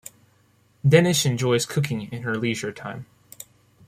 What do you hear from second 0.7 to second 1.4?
Denish